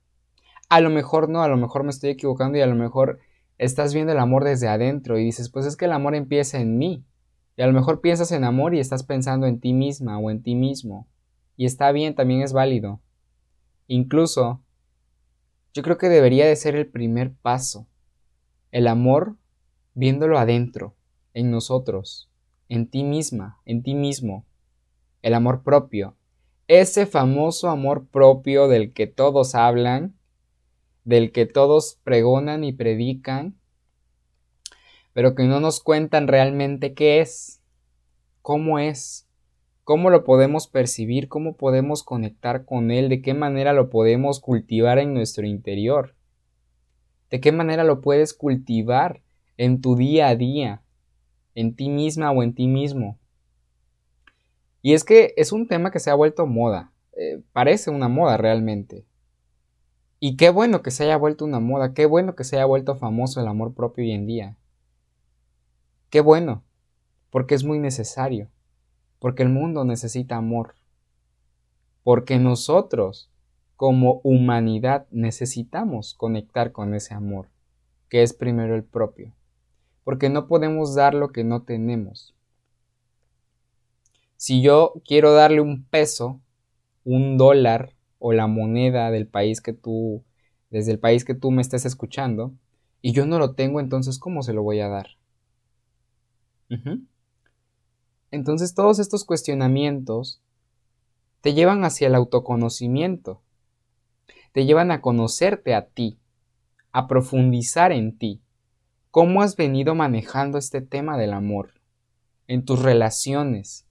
A 0.70 0.82
lo 0.82 0.90
mejor 0.90 1.30
no, 1.30 1.44
a 1.44 1.48
lo 1.48 1.58
mejor 1.58 1.84
me 1.84 1.90
estoy 1.90 2.12
equivocando 2.12 2.58
y 2.58 2.62
a 2.62 2.68
lo 2.68 2.76
mejor 2.76 3.20
estás 3.58 3.94
viendo 3.94 4.12
el 4.12 4.20
amor 4.20 4.44
desde 4.44 4.68
adentro 4.68 5.20
y 5.20 5.24
dices, 5.24 5.50
pues 5.50 5.66
es 5.66 5.76
que 5.76 5.86
el 5.86 5.92
amor 5.92 6.16
empieza 6.16 6.60
en 6.60 6.78
mí. 6.78 7.06
Y 7.58 7.62
a 7.62 7.68
lo 7.68 7.74
mejor 7.74 8.02
piensas 8.02 8.32
en 8.32 8.44
amor 8.44 8.74
y 8.74 8.80
estás 8.80 9.04
pensando 9.04 9.46
en 9.46 9.60
ti 9.60 9.74
misma 9.74 10.18
o 10.18 10.32
en 10.32 10.42
ti 10.42 10.56
mismo. 10.56 11.08
Y 11.58 11.66
está 11.66 11.92
bien, 11.92 12.16
también 12.16 12.42
es 12.42 12.54
válido. 12.54 13.02
Incluso, 13.88 14.64
yo 15.74 15.84
creo 15.84 15.98
que 15.98 16.10
debería 16.10 16.46
de 16.48 16.56
ser 16.56 16.76
el 16.76 16.88
primer 16.88 17.34
paso. 17.34 17.88
El 18.72 18.88
amor 18.88 19.36
viéndolo 19.94 20.40
adentro, 20.40 20.96
en 21.34 21.52
nosotros, 21.52 22.30
en 22.70 22.90
ti 22.90 23.04
misma, 23.04 23.60
en 23.66 23.84
ti 23.84 23.96
mismo. 23.96 24.46
El 25.22 25.34
amor 25.34 25.64
propio. 25.64 26.16
Ese 26.68 27.06
famoso 27.06 27.70
amor 27.70 28.08
propio 28.08 28.68
del 28.68 28.94
que 28.94 29.08
todos 29.08 29.56
hablan, 29.56 30.16
del 31.04 31.32
que 31.32 31.46
todos 31.46 32.00
pregonan 32.04 32.64
y 32.64 32.74
predican, 32.74 33.56
pero 35.14 35.36
que 35.36 35.44
no 35.44 35.60
nos 35.60 35.80
cuentan 35.80 36.28
realmente 36.28 36.94
qué 36.94 37.20
es, 37.20 37.62
cómo 38.42 38.80
es, 38.80 39.28
cómo 39.84 40.10
lo 40.10 40.24
podemos 40.24 40.68
percibir, 40.68 41.28
cómo 41.28 41.56
podemos 41.56 42.04
conectar 42.04 42.66
con 42.66 42.92
él, 42.92 43.10
de 43.10 43.22
qué 43.22 43.34
manera 43.34 43.74
lo 43.74 43.90
podemos 43.90 44.40
cultivar 44.40 45.00
en 45.00 45.14
nuestro 45.14 45.46
interior, 45.46 46.16
de 47.30 47.40
qué 47.42 47.52
manera 47.52 47.84
lo 47.84 48.02
puedes 48.02 48.34
cultivar 48.34 49.22
en 49.58 49.82
tu 49.82 49.96
día 49.96 50.30
a 50.30 50.36
día, 50.36 50.82
en 51.56 51.76
ti 51.76 51.90
misma 51.90 52.32
o 52.32 52.42
en 52.42 52.56
ti 52.56 52.68
mismo. 52.68 53.20
Y 54.82 54.94
es 54.94 55.04
que 55.04 55.34
es 55.38 55.52
un 55.52 55.68
tema 55.68 55.92
que 55.92 56.00
se 56.00 56.10
ha 56.10 56.16
vuelto 56.16 56.46
moda, 56.48 56.92
eh, 57.14 57.42
parece 57.54 57.92
una 57.92 58.08
moda 58.08 58.38
realmente. 58.38 59.06
Y 60.20 60.38
qué 60.38 60.50
bueno 60.50 60.82
que 60.82 60.92
se 60.92 61.04
haya 61.04 61.18
vuelto 61.18 61.46
una 61.46 61.60
moda, 61.60 61.94
qué 61.94 62.06
bueno 62.06 62.36
que 62.36 62.44
se 62.44 62.56
haya 62.56 62.66
vuelto 62.66 62.96
famoso 62.96 63.42
el 63.42 63.48
amor 63.48 63.74
propio 63.74 64.04
hoy 64.04 64.12
en 64.12 64.26
día. 64.26 64.58
Qué 66.10 66.22
bueno, 66.22 66.64
porque 67.30 67.56
es 67.56 67.64
muy 67.64 67.80
necesario, 67.80 68.50
porque 69.20 69.44
el 69.44 69.50
mundo 69.50 69.86
necesita 69.86 70.36
amor, 70.36 70.76
porque 72.04 72.38
nosotros 72.38 73.32
como 73.76 74.22
humanidad 74.24 75.08
necesitamos 75.10 76.14
conectar 76.14 76.72
con 76.72 76.94
ese 76.94 77.16
amor, 77.16 77.48
que 78.10 78.22
es 78.22 78.34
primero 78.34 78.76
el 78.76 78.84
propio, 78.84 79.32
porque 80.04 80.30
no 80.30 80.48
podemos 80.48 80.94
dar 80.94 81.14
lo 81.16 81.32
que 81.32 81.44
no 81.44 81.64
tenemos. 81.64 82.36
Si 84.42 84.64
yo 84.64 84.94
quiero 85.06 85.34
darle 85.34 85.62
un 85.62 85.84
peso, 85.84 86.42
un 87.04 87.38
dólar 87.38 87.94
o 88.18 88.34
la 88.34 88.48
moneda 88.48 89.12
del 89.12 89.28
país 89.28 89.62
que 89.62 89.72
tú, 89.72 90.24
desde 90.72 90.92
el 90.92 90.98
país 90.98 91.24
que 91.24 91.36
tú 91.36 91.52
me 91.52 91.62
estés 91.62 91.86
escuchando, 91.86 92.52
y 93.04 93.12
yo 93.12 93.28
no 93.28 93.38
lo 93.38 93.54
tengo, 93.54 93.80
entonces 93.80 94.18
¿cómo 94.18 94.42
se 94.42 94.54
lo 94.54 94.64
voy 94.64 94.80
a 94.80 94.88
dar? 94.88 95.10
Entonces 98.32 98.74
todos 98.74 98.98
estos 98.98 99.26
cuestionamientos 99.26 100.42
te 101.42 101.54
llevan 101.54 101.86
hacia 101.86 102.08
el 102.08 102.16
autoconocimiento, 102.16 103.44
te 104.54 104.66
llevan 104.66 104.90
a 104.90 105.02
conocerte 105.02 105.76
a 105.76 105.86
ti, 105.86 106.18
a 106.92 107.08
profundizar 107.08 107.92
en 107.92 108.18
ti. 108.18 108.42
¿Cómo 109.12 109.44
has 109.44 109.56
venido 109.56 109.94
manejando 109.94 110.58
este 110.58 110.82
tema 110.82 111.16
del 111.16 111.34
amor? 111.34 111.76
En 112.48 112.66
tus 112.66 112.82
relaciones, 112.82 113.86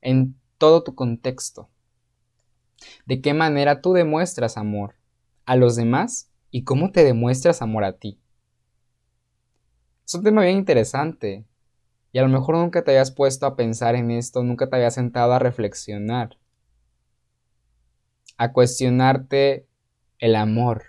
en 0.00 0.36
todo 0.58 0.82
tu 0.82 0.94
contexto. 0.94 1.68
¿De 3.06 3.20
qué 3.20 3.34
manera 3.34 3.80
tú 3.80 3.92
demuestras 3.92 4.56
amor 4.56 4.94
a 5.44 5.56
los 5.56 5.76
demás 5.76 6.30
y 6.50 6.64
cómo 6.64 6.90
te 6.90 7.04
demuestras 7.04 7.62
amor 7.62 7.84
a 7.84 7.92
ti? 7.92 8.20
Es 10.06 10.14
un 10.14 10.22
tema 10.22 10.42
bien 10.42 10.58
interesante 10.58 11.44
y 12.12 12.18
a 12.18 12.22
lo 12.22 12.28
mejor 12.28 12.56
nunca 12.56 12.84
te 12.84 12.92
habías 12.92 13.10
puesto 13.10 13.46
a 13.46 13.56
pensar 13.56 13.94
en 13.94 14.10
esto, 14.10 14.42
nunca 14.42 14.68
te 14.68 14.76
habías 14.76 14.94
sentado 14.94 15.32
a 15.32 15.38
reflexionar, 15.38 16.38
a 18.38 18.52
cuestionarte 18.52 19.66
el 20.18 20.36
amor, 20.36 20.84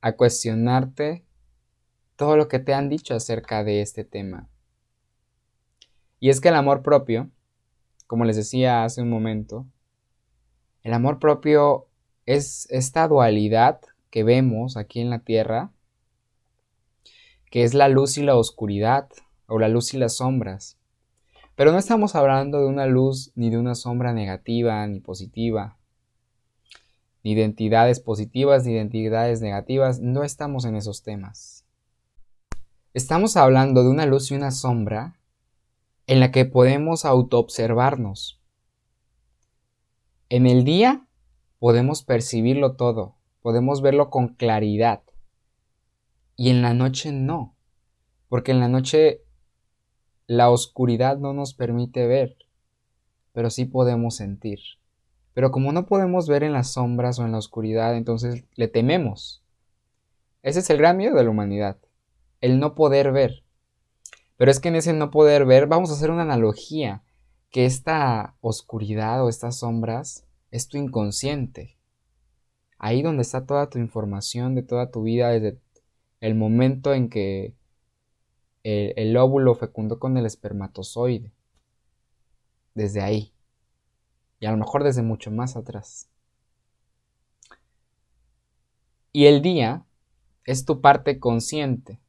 a 0.00 0.12
cuestionarte 0.12 1.24
todo 2.16 2.36
lo 2.36 2.48
que 2.48 2.58
te 2.58 2.74
han 2.74 2.88
dicho 2.88 3.14
acerca 3.14 3.64
de 3.64 3.80
este 3.80 4.04
tema. 4.04 4.48
Y 6.20 6.30
es 6.30 6.40
que 6.40 6.48
el 6.48 6.54
amor 6.54 6.82
propio, 6.82 7.30
como 8.12 8.26
les 8.26 8.36
decía 8.36 8.84
hace 8.84 9.00
un 9.00 9.08
momento, 9.08 9.64
el 10.82 10.92
amor 10.92 11.18
propio 11.18 11.86
es 12.26 12.66
esta 12.68 13.08
dualidad 13.08 13.80
que 14.10 14.22
vemos 14.22 14.76
aquí 14.76 15.00
en 15.00 15.08
la 15.08 15.20
tierra, 15.20 15.72
que 17.50 17.62
es 17.62 17.72
la 17.72 17.88
luz 17.88 18.18
y 18.18 18.22
la 18.22 18.36
oscuridad, 18.36 19.08
o 19.46 19.58
la 19.58 19.70
luz 19.70 19.94
y 19.94 19.96
las 19.96 20.16
sombras. 20.16 20.76
Pero 21.54 21.72
no 21.72 21.78
estamos 21.78 22.14
hablando 22.14 22.60
de 22.60 22.66
una 22.66 22.84
luz 22.84 23.32
ni 23.34 23.48
de 23.48 23.56
una 23.56 23.74
sombra 23.74 24.12
negativa 24.12 24.86
ni 24.86 25.00
positiva, 25.00 25.78
ni 27.24 27.34
de 27.34 27.40
identidades 27.40 27.98
positivas 27.98 28.66
ni 28.66 28.74
identidades 28.74 29.40
negativas, 29.40 30.00
no 30.00 30.22
estamos 30.22 30.66
en 30.66 30.76
esos 30.76 31.02
temas. 31.02 31.64
Estamos 32.92 33.38
hablando 33.38 33.82
de 33.82 33.88
una 33.88 34.04
luz 34.04 34.30
y 34.30 34.34
una 34.34 34.50
sombra 34.50 35.18
en 36.06 36.20
la 36.20 36.30
que 36.30 36.44
podemos 36.44 37.04
autoobservarnos. 37.04 38.40
En 40.28 40.46
el 40.46 40.64
día 40.64 41.06
podemos 41.58 42.02
percibirlo 42.02 42.76
todo, 42.76 43.16
podemos 43.40 43.82
verlo 43.82 44.10
con 44.10 44.28
claridad. 44.34 45.02
Y 46.36 46.50
en 46.50 46.62
la 46.62 46.74
noche 46.74 47.12
no, 47.12 47.54
porque 48.28 48.52
en 48.52 48.60
la 48.60 48.68
noche 48.68 49.22
la 50.26 50.50
oscuridad 50.50 51.18
no 51.18 51.34
nos 51.34 51.54
permite 51.54 52.06
ver, 52.06 52.36
pero 53.32 53.50
sí 53.50 53.64
podemos 53.64 54.16
sentir. 54.16 54.60
Pero 55.34 55.50
como 55.50 55.72
no 55.72 55.86
podemos 55.86 56.28
ver 56.28 56.42
en 56.42 56.52
las 56.52 56.72
sombras 56.72 57.18
o 57.18 57.24
en 57.24 57.32
la 57.32 57.38
oscuridad, 57.38 57.96
entonces 57.96 58.44
le 58.54 58.68
tememos. 58.68 59.42
Ese 60.42 60.60
es 60.60 60.70
el 60.70 60.78
gran 60.78 60.96
miedo 60.96 61.16
de 61.16 61.24
la 61.24 61.30
humanidad, 61.30 61.78
el 62.40 62.58
no 62.58 62.74
poder 62.74 63.12
ver. 63.12 63.44
Pero 64.42 64.50
es 64.50 64.58
que 64.58 64.70
en 64.70 64.74
ese 64.74 64.92
no 64.92 65.12
poder 65.12 65.44
ver 65.44 65.68
vamos 65.68 65.90
a 65.90 65.92
hacer 65.92 66.10
una 66.10 66.22
analogía, 66.22 67.04
que 67.48 67.64
esta 67.64 68.34
oscuridad 68.40 69.24
o 69.24 69.28
estas 69.28 69.60
sombras 69.60 70.26
es 70.50 70.66
tu 70.66 70.78
inconsciente. 70.78 71.78
Ahí 72.76 73.02
donde 73.02 73.22
está 73.22 73.46
toda 73.46 73.70
tu 73.70 73.78
información 73.78 74.56
de 74.56 74.64
toda 74.64 74.90
tu 74.90 75.04
vida 75.04 75.28
desde 75.28 75.60
el 76.18 76.34
momento 76.34 76.92
en 76.92 77.08
que 77.08 77.54
el, 78.64 78.94
el 78.96 79.16
óvulo 79.16 79.54
fecundó 79.54 80.00
con 80.00 80.16
el 80.16 80.26
espermatozoide. 80.26 81.30
Desde 82.74 83.00
ahí 83.00 83.32
y 84.40 84.46
a 84.46 84.50
lo 84.50 84.56
mejor 84.56 84.82
desde 84.82 85.02
mucho 85.02 85.30
más 85.30 85.54
atrás. 85.54 86.10
Y 89.12 89.26
el 89.26 89.40
día 89.40 89.86
es 90.46 90.64
tu 90.64 90.80
parte 90.80 91.20
consciente, 91.20 92.01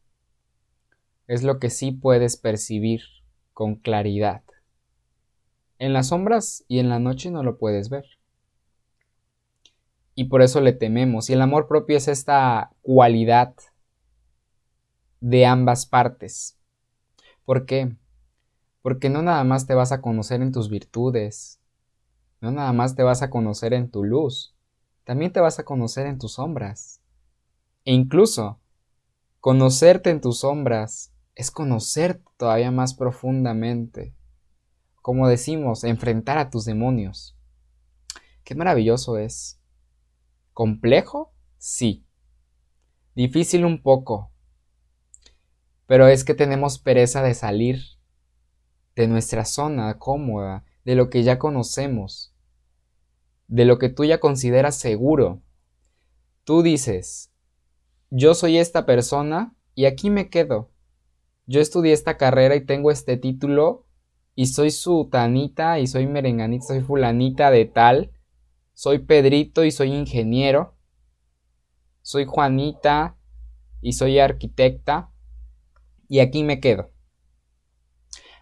es 1.28 1.44
lo 1.44 1.60
que 1.60 1.70
sí 1.70 1.92
puedes 1.92 2.38
percibir 2.38 3.02
con 3.54 3.76
claridad. 3.76 4.44
En 5.80 5.94
las 5.94 6.08
sombras 6.08 6.64
y 6.68 6.80
en 6.80 6.90
la 6.90 7.00
noche 7.00 7.32
no 7.32 7.44
lo 7.44 7.58
puedes 7.58 7.90
ver. 7.90 8.06
Y 10.16 10.26
por 10.26 10.42
eso 10.42 10.62
le 10.62 10.74
tememos. 10.74 11.30
Y 11.30 11.34
el 11.34 11.42
amor 11.42 11.68
propio 11.68 11.98
es 11.98 12.08
esta 12.08 12.72
cualidad 12.82 13.56
de 15.20 15.46
ambas 15.46 15.86
partes. 15.86 16.58
¿Por 17.46 17.66
qué? 17.66 17.96
Porque 18.82 19.10
no 19.10 19.22
nada 19.22 19.44
más 19.44 19.66
te 19.66 19.74
vas 19.74 19.92
a 19.92 20.02
conocer 20.02 20.42
en 20.42 20.52
tus 20.52 20.70
virtudes, 20.70 21.60
no 22.42 22.52
nada 22.52 22.74
más 22.74 22.96
te 22.96 23.04
vas 23.04 23.22
a 23.22 23.30
conocer 23.30 23.74
en 23.74 23.90
tu 23.90 24.04
luz, 24.04 24.54
también 25.06 25.32
te 25.32 25.40
vas 25.40 25.60
a 25.60 25.64
conocer 25.64 26.06
en 26.06 26.20
tus 26.20 26.34
sombras. 26.34 27.02
E 27.86 27.94
incluso, 27.94 28.60
conocerte 29.40 30.10
en 30.10 30.20
tus 30.20 30.40
sombras 30.40 31.13
es 31.36 31.52
conocerte 31.52 32.24
todavía 32.38 32.72
más 32.72 32.94
profundamente. 32.94 34.16
Como 35.02 35.28
decimos, 35.28 35.84
enfrentar 35.84 36.38
a 36.38 36.50
tus 36.50 36.66
demonios. 36.66 37.38
Qué 38.44 38.56
maravilloso 38.56 39.18
es. 39.18 39.60
¿Complejo? 40.54 41.34
Sí. 41.58 42.06
Difícil 43.16 43.66
un 43.66 43.82
poco. 43.82 44.32
Pero 45.88 46.08
es 46.08 46.24
que 46.24 46.34
tenemos 46.34 46.80
pereza 46.80 47.22
de 47.22 47.34
salir 47.34 47.82
de 48.96 49.08
nuestra 49.08 49.46
zona 49.46 49.98
cómoda, 49.98 50.66
de 50.86 50.96
lo 50.96 51.10
que 51.10 51.24
ya 51.24 51.40
conocemos 51.40 52.34
de 53.54 53.66
lo 53.66 53.78
que 53.78 53.90
tú 53.90 54.04
ya 54.04 54.20
consideras 54.20 54.76
seguro. 54.80 55.44
Tú 56.44 56.64
dices, 56.64 57.32
yo 58.10 58.34
soy 58.34 58.58
esta 58.58 58.88
persona 58.88 59.56
y 59.76 59.86
aquí 59.86 60.10
me 60.10 60.30
quedo. 60.32 60.72
Yo 61.46 61.60
estudié 61.60 61.94
esta 61.94 62.18
carrera 62.18 62.56
y 62.56 62.66
tengo 62.66 62.92
este 62.92 63.18
título 63.18 63.86
y 64.36 64.48
soy 64.48 64.72
sutanita 64.72 65.80
y 65.80 65.88
soy 65.88 66.08
merenganita, 66.08 66.66
soy 66.66 66.82
fulanita 66.82 67.52
de 67.52 67.66
tal, 67.66 68.12
soy 68.74 69.00
Pedrito 69.00 69.64
y 69.64 69.72
soy 69.72 69.94
ingeniero, 69.94 70.76
soy 72.02 72.26
Juanita 72.26 73.18
y 73.82 73.94
soy 73.94 74.20
arquitecta 74.20 75.12
y 76.08 76.20
aquí 76.20 76.44
me 76.44 76.60
quedo. 76.60 76.92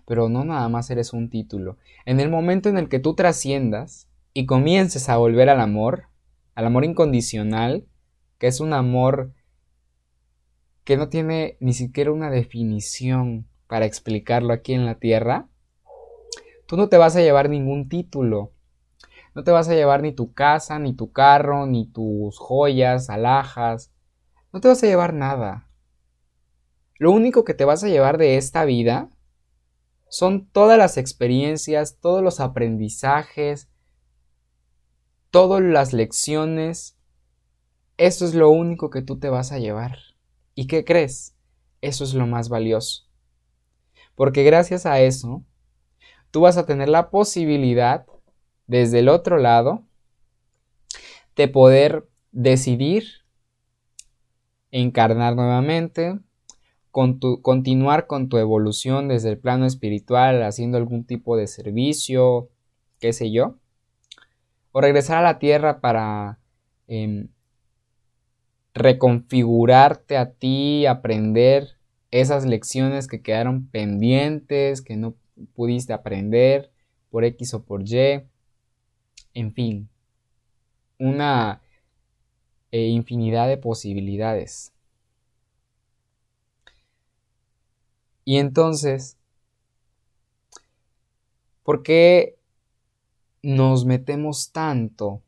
Pero 0.05 0.29
no 0.29 0.43
nada 0.43 0.67
más 0.69 0.89
eres 0.89 1.13
un 1.13 1.29
título. 1.29 1.77
En 2.05 2.19
el 2.19 2.29
momento 2.29 2.69
en 2.69 2.77
el 2.77 2.89
que 2.89 2.99
tú 2.99 3.15
trasciendas, 3.15 4.07
y 4.33 4.45
comiences 4.45 5.09
a 5.09 5.17
volver 5.17 5.49
al 5.49 5.59
amor, 5.59 6.07
al 6.55 6.65
amor 6.65 6.85
incondicional, 6.85 7.85
que 8.37 8.47
es 8.47 8.59
un 8.59 8.73
amor 8.73 9.33
que 10.91 10.97
no 10.97 11.07
tiene 11.07 11.55
ni 11.61 11.71
siquiera 11.71 12.11
una 12.11 12.29
definición 12.29 13.47
para 13.67 13.85
explicarlo 13.85 14.51
aquí 14.51 14.73
en 14.73 14.85
la 14.85 14.95
tierra, 14.95 15.47
tú 16.65 16.75
no 16.75 16.89
te 16.89 16.97
vas 16.97 17.15
a 17.15 17.21
llevar 17.21 17.47
ningún 17.47 17.87
título, 17.87 18.51
no 19.33 19.45
te 19.45 19.51
vas 19.51 19.69
a 19.69 19.73
llevar 19.73 20.01
ni 20.01 20.11
tu 20.11 20.33
casa, 20.33 20.79
ni 20.79 20.93
tu 20.93 21.13
carro, 21.13 21.65
ni 21.65 21.85
tus 21.85 22.37
joyas, 22.37 23.09
alhajas, 23.09 23.93
no 24.51 24.59
te 24.59 24.67
vas 24.67 24.83
a 24.83 24.87
llevar 24.87 25.13
nada. 25.13 25.69
Lo 26.99 27.13
único 27.13 27.45
que 27.45 27.53
te 27.53 27.63
vas 27.63 27.85
a 27.85 27.87
llevar 27.87 28.17
de 28.17 28.35
esta 28.35 28.65
vida 28.65 29.09
son 30.09 30.45
todas 30.45 30.77
las 30.77 30.97
experiencias, 30.97 31.99
todos 32.01 32.21
los 32.21 32.41
aprendizajes, 32.41 33.69
todas 35.29 35.61
las 35.61 35.93
lecciones, 35.93 36.97
eso 37.95 38.25
es 38.25 38.35
lo 38.35 38.49
único 38.49 38.89
que 38.89 39.01
tú 39.01 39.19
te 39.19 39.29
vas 39.29 39.53
a 39.53 39.57
llevar. 39.57 40.10
¿Y 40.61 40.67
qué 40.67 40.85
crees? 40.85 41.35
Eso 41.81 42.03
es 42.03 42.13
lo 42.13 42.27
más 42.27 42.47
valioso. 42.47 43.07
Porque 44.13 44.43
gracias 44.43 44.85
a 44.85 45.01
eso, 45.01 45.43
tú 46.29 46.41
vas 46.41 46.55
a 46.57 46.67
tener 46.67 46.87
la 46.87 47.09
posibilidad, 47.09 48.05
desde 48.67 48.99
el 48.99 49.09
otro 49.09 49.39
lado, 49.39 49.81
de 51.35 51.47
poder 51.47 52.07
decidir 52.31 53.05
encarnar 54.69 55.35
nuevamente, 55.35 56.19
con 56.91 57.17
continuar 57.41 58.05
con 58.05 58.29
tu 58.29 58.37
evolución 58.37 59.07
desde 59.07 59.29
el 59.29 59.39
plano 59.39 59.65
espiritual, 59.65 60.43
haciendo 60.43 60.77
algún 60.77 61.05
tipo 61.05 61.37
de 61.37 61.47
servicio, 61.47 62.49
qué 62.99 63.13
sé 63.13 63.31
yo, 63.31 63.55
o 64.71 64.79
regresar 64.79 65.17
a 65.17 65.23
la 65.23 65.39
tierra 65.39 65.81
para 65.81 66.37
em, 66.87 67.29
reconfigurarte 68.73 70.17
a 70.17 70.31
ti, 70.31 70.85
aprender 70.85 71.77
esas 72.11 72.45
lecciones 72.45 73.07
que 73.07 73.21
quedaron 73.21 73.67
pendientes, 73.67 74.81
que 74.81 74.97
no 74.97 75.15
pudiste 75.53 75.93
aprender 75.93 76.71
por 77.09 77.23
X 77.25 77.53
o 77.53 77.63
por 77.63 77.83
Y, 77.87 78.23
en 79.33 79.53
fin, 79.53 79.89
una 80.97 81.61
eh, 82.71 82.87
infinidad 82.87 83.47
de 83.47 83.57
posibilidades. 83.57 84.73
Y 88.23 88.37
entonces, 88.37 89.17
¿por 91.63 91.83
qué 91.83 92.37
nos 93.41 93.85
metemos 93.85 94.51
tanto 94.51 95.21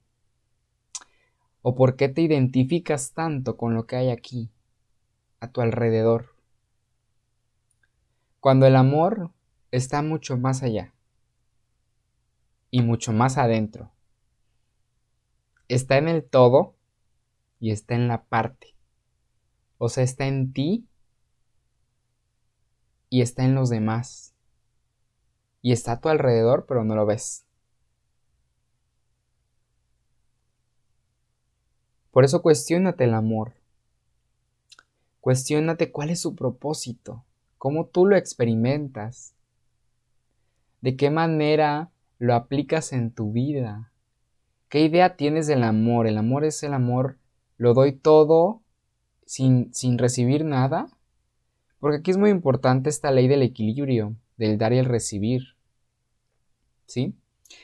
¿O 1.64 1.76
por 1.76 1.96
qué 1.96 2.10
te 2.10 2.22
identificas 2.22 3.14
tanto 3.14 3.58
con 3.58 3.74
lo 3.74 3.88
que 3.88 3.96
hay 3.96 4.10
aquí, 4.10 4.52
a 5.40 5.48
tu 5.48 5.62
alrededor? 5.62 6.36
Cuando 8.42 8.68
el 8.68 8.76
amor 8.76 9.32
está 9.72 10.02
mucho 10.02 10.38
más 10.38 10.62
allá 10.62 10.94
y 12.70 12.82
mucho 12.82 13.14
más 13.14 13.38
adentro. 13.38 13.92
Está 15.70 15.98
en 15.98 16.10
el 16.10 16.24
todo 16.24 16.76
y 17.62 17.72
está 17.72 17.96
en 17.96 18.10
la 18.10 18.26
parte. 18.26 18.76
O 19.78 19.88
sea, 19.88 20.04
está 20.04 20.28
en 20.28 20.52
ti 20.52 20.86
y 23.10 23.22
está 23.22 23.46
en 23.46 23.56
los 23.56 23.70
demás. 23.70 24.34
Y 25.62 25.72
está 25.72 25.94
a 25.94 26.02
tu 26.02 26.10
alrededor, 26.10 26.66
pero 26.68 26.84
no 26.84 26.96
lo 26.96 27.06
ves. 27.06 27.46
Por 32.14 32.26
eso 32.26 32.44
cuestiónate 32.44 33.06
el 33.06 33.16
amor. 33.16 33.54
Cuestiónate 35.20 35.92
cuál 35.92 36.12
es 36.12 36.22
su 36.22 36.36
propósito, 36.36 37.26
cómo 37.58 37.88
tú 37.88 38.06
lo 38.06 38.16
experimentas, 38.16 39.34
de 40.82 40.96
qué 40.96 41.10
manera 41.10 41.90
lo 42.20 42.36
aplicas 42.36 42.94
en 42.94 43.10
tu 43.10 43.32
vida, 43.32 43.92
qué 44.70 44.82
idea 44.82 45.16
tienes 45.16 45.48
del 45.48 45.64
amor. 45.64 46.06
El 46.06 46.20
amor 46.20 46.46
es 46.46 46.62
el 46.62 46.76
amor, 46.76 47.18
lo 47.58 47.74
doy 47.74 47.94
todo 47.94 48.62
sin, 49.26 49.74
sin 49.74 49.98
recibir 49.98 50.46
nada. 50.46 50.90
Porque 51.80 51.98
aquí 51.98 52.12
es 52.12 52.18
muy 52.18 52.30
importante 52.30 52.92
esta 52.92 53.10
ley 53.10 53.28
del 53.28 53.42
equilibrio, 53.42 54.16
del 54.38 54.60
dar 54.60 54.72
y 54.72 54.78
el 54.78 54.86
recibir. 54.86 55.56
¿Sí? 56.86 57.16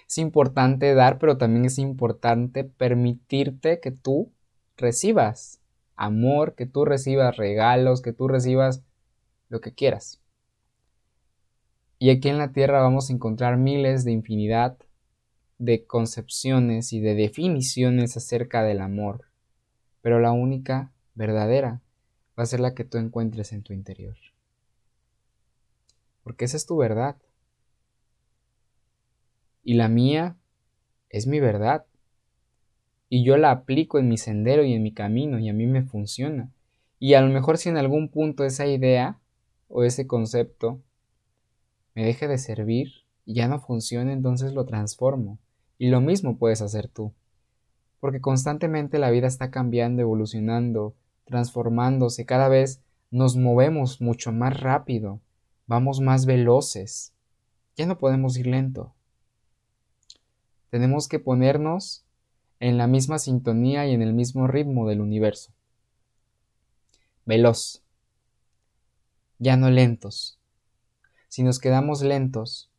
Es 0.07 0.17
importante 0.17 0.95
dar, 0.95 1.19
pero 1.19 1.37
también 1.37 1.65
es 1.65 1.77
importante 1.77 2.63
permitirte 2.63 3.79
que 3.79 3.91
tú 3.91 4.31
recibas 4.79 5.59
amor, 5.95 6.55
que 6.55 6.65
tú 6.65 6.85
recibas 6.85 7.37
regalos, 7.37 8.01
que 8.01 8.13
tú 8.13 8.27
recibas 8.27 8.83
lo 9.49 9.61
que 9.61 9.73
quieras. 9.73 10.21
Y 11.97 12.09
aquí 12.11 12.29
en 12.29 12.37
la 12.37 12.53
Tierra 12.53 12.81
vamos 12.81 13.09
a 13.09 13.13
encontrar 13.13 13.57
miles 13.57 14.05
de 14.05 14.11
infinidad 14.11 14.77
de 15.57 15.85
concepciones 15.85 16.93
y 16.93 17.01
de 17.01 17.15
definiciones 17.15 18.15
acerca 18.15 18.63
del 18.63 18.79
amor, 18.79 19.25
pero 20.01 20.19
la 20.19 20.31
única 20.31 20.93
verdadera 21.15 21.81
va 22.37 22.43
a 22.43 22.45
ser 22.45 22.61
la 22.61 22.73
que 22.73 22.85
tú 22.85 22.97
encuentres 22.97 23.51
en 23.51 23.63
tu 23.63 23.73
interior. 23.73 24.15
Porque 26.23 26.45
esa 26.45 26.55
es 26.55 26.65
tu 26.65 26.77
verdad. 26.77 27.17
Y 29.61 29.73
la 29.73 29.89
mía 29.89 30.37
es 31.09 31.27
mi 31.27 31.41
verdad 31.41 31.85
y 33.09 33.23
yo 33.23 33.37
la 33.37 33.51
aplico 33.51 33.97
en 33.97 34.07
mi 34.07 34.17
sendero 34.17 34.63
y 34.63 34.73
en 34.73 34.83
mi 34.83 34.93
camino 34.93 35.39
y 35.39 35.49
a 35.49 35.53
mí 35.53 35.65
me 35.65 35.83
funciona. 35.83 36.51
Y 36.99 37.15
a 37.15 37.21
lo 37.21 37.29
mejor 37.29 37.57
si 37.57 37.69
en 37.69 37.77
algún 37.77 38.09
punto 38.09 38.43
esa 38.43 38.67
idea 38.67 39.19
o 39.67 39.83
ese 39.83 40.05
concepto 40.05 40.79
me 41.95 42.05
deje 42.05 42.27
de 42.27 42.37
servir 42.37 42.91
y 43.25 43.33
ya 43.33 43.47
no 43.47 43.59
funciona, 43.59 44.13
entonces 44.13 44.53
lo 44.53 44.65
transformo. 44.65 45.39
Y 45.77 45.87
lo 45.89 46.01
mismo 46.01 46.37
puedes 46.37 46.61
hacer 46.61 46.87
tú. 46.87 47.13
Porque 47.99 48.21
constantemente 48.21 48.99
la 48.99 49.11
vida 49.11 49.27
está 49.27 49.49
cambiando, 49.49 50.01
evolucionando, 50.01 50.95
transformándose, 51.25 52.25
cada 52.25 52.47
vez 52.47 52.81
nos 53.11 53.35
movemos 53.35 54.01
mucho 54.01 54.31
más 54.31 54.59
rápido, 54.59 55.19
vamos 55.67 55.99
más 55.99 56.25
veloces. 56.25 57.13
Ya 57.75 57.85
no 57.85 57.97
podemos 57.97 58.37
ir 58.37 58.47
lento. 58.47 58.93
Tenemos 60.69 61.07
que 61.07 61.19
ponernos 61.19 62.05
en 62.59 62.77
la 62.77 62.87
misma 62.87 63.19
sintonía 63.19 63.87
y 63.87 63.93
en 63.93 64.01
el 64.01 64.13
mismo 64.13 64.47
ritmo 64.47 64.87
del 64.87 65.01
universo. 65.01 65.53
Veloz, 67.25 67.83
ya 69.37 69.55
no 69.55 69.69
lentos. 69.69 70.39
Si 71.27 71.43
nos 71.43 71.59
quedamos 71.59 72.01
lentos, 72.01 72.69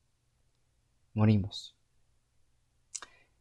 morimos. 1.15 1.77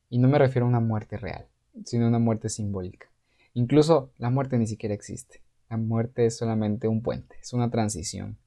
Y 0.09 0.19
no 0.19 0.27
me 0.27 0.39
refiero 0.39 0.65
a 0.65 0.69
una 0.69 0.79
muerte 0.79 1.17
real, 1.17 1.47
sino 1.83 2.05
a 2.05 2.09
una 2.09 2.19
muerte 2.19 2.49
simbólica. 2.49 3.11
Incluso 3.53 4.11
la 4.17 4.29
muerte 4.29 4.57
ni 4.57 4.67
siquiera 4.67 4.95
existe. 4.95 5.41
La 5.69 5.77
muerte 5.77 6.25
es 6.25 6.37
solamente 6.37 6.87
un 6.87 7.01
puente, 7.01 7.35
es 7.41 7.53
una 7.53 7.69
transición. 7.69 8.37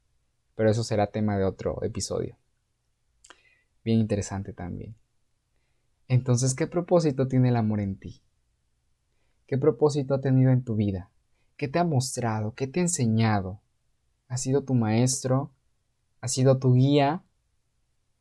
Pero 0.54 0.70
eso 0.70 0.82
será 0.84 1.06
tema 1.08 1.36
de 1.36 1.44
otro 1.44 1.82
episodio. 1.82 2.36
Bien 3.84 3.98
interesante 3.98 4.52
también. 4.52 4.94
Entonces, 6.12 6.54
¿qué 6.54 6.66
propósito 6.66 7.26
tiene 7.26 7.48
el 7.48 7.56
amor 7.56 7.80
en 7.80 7.96
ti? 7.96 8.20
¿Qué 9.46 9.56
propósito 9.56 10.12
ha 10.12 10.20
tenido 10.20 10.52
en 10.52 10.62
tu 10.62 10.76
vida? 10.76 11.08
¿Qué 11.56 11.68
te 11.68 11.78
ha 11.78 11.84
mostrado? 11.84 12.52
¿Qué 12.54 12.66
te 12.66 12.80
ha 12.80 12.82
enseñado? 12.82 13.62
¿Ha 14.28 14.36
sido 14.36 14.62
tu 14.62 14.74
maestro? 14.74 15.52
¿Ha 16.20 16.28
sido 16.28 16.58
tu 16.58 16.74
guía? 16.74 17.22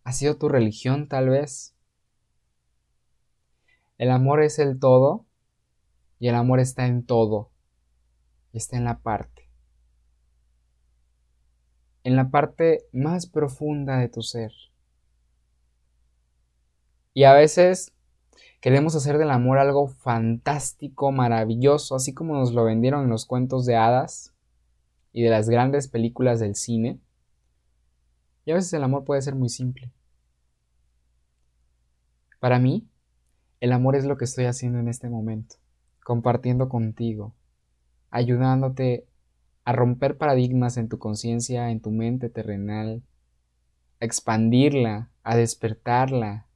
¿Ha 0.06 0.13
sido 0.13 0.38
tu 0.38 0.47
religión 0.47 1.10
tal 1.10 1.27
vez? 1.27 1.75
El 3.97 4.10
amor 4.10 4.41
es 4.41 4.58
el 4.58 4.80
todo 4.80 5.25
y 6.17 6.30
el 6.30 6.36
amor 6.36 6.62
está 6.62 6.88
en 6.88 7.06
todo 7.06 7.51
y 8.54 8.58
está 8.60 8.77
en 8.77 8.86
la 8.86 8.99
parte. 8.99 9.49
En 12.06 12.15
la 12.15 12.32
parte 12.32 12.86
más 12.93 13.25
profunda 13.25 13.97
de 13.97 14.08
tu 14.08 14.21
ser. 14.21 14.54
Y 17.13 17.24
a 17.24 17.34
veces 17.34 17.93
queremos 18.62 18.95
hacer 18.95 19.17
del 19.17 19.32
amor 19.32 19.58
algo 19.58 19.88
fantástico, 19.88 21.12
maravilloso, 21.12 21.95
así 21.95 22.13
como 22.13 22.36
nos 22.36 22.54
lo 22.54 22.63
vendieron 22.63 23.04
en 23.04 23.10
los 23.10 23.26
cuentos 23.26 23.65
de 23.65 23.76
hadas 23.76 24.34
y 25.12 25.24
de 25.24 25.30
las 25.30 25.50
grandes 25.50 25.88
películas 25.88 26.39
del 26.39 26.56
cine. 26.56 27.00
Y 28.45 28.52
a 28.52 28.56
veces 28.56 28.74
el 28.74 28.84
amor 28.84 29.04
puede 29.04 29.21
ser 29.21 29.36
muy 29.36 29.50
simple. 29.50 29.91
Para 32.39 32.60
mí, 32.60 32.88
el 33.60 33.71
amor 33.71 33.95
es 33.95 34.06
lo 34.06 34.17
que 34.17 34.26
estoy 34.26 34.45
haciendo 34.45 34.80
en 34.80 34.88
este 34.88 35.10
momento, 35.10 35.58
compartiendo 36.04 36.69
contigo, 36.69 37.36
ayudándote 38.10 39.06
a 39.63 39.74
romper 39.74 40.17
paradigmas 40.17 40.78
en 40.78 40.89
tu 40.89 40.97
conciencia, 40.97 41.69
en 41.69 41.82
tu 41.82 41.91
mente 41.91 42.30
terrenal, 42.30 43.04
a 44.00 44.06
expandirla, 44.06 45.12
a 45.21 45.36
despertarla, 45.36 46.47